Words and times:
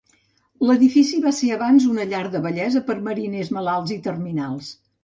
L'edifici 0.69 1.19
va 1.27 1.33
ser 1.41 1.51
abans 1.57 1.87
una 1.91 2.09
llar 2.15 2.25
de 2.37 2.43
vellesa 2.49 2.85
per 2.89 2.99
mariners 3.11 3.57
malats 3.61 3.99
i 3.99 4.05
terminals. 4.11 4.79